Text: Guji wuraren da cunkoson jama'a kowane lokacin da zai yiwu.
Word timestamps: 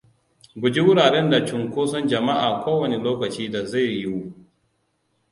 Guji 0.61 0.81
wuraren 0.85 1.27
da 1.31 1.39
cunkoson 1.47 2.03
jama'a 2.07 2.61
kowane 2.63 2.97
lokacin 2.97 3.51
da 3.51 3.65
zai 3.65 3.87
yiwu. 3.99 4.33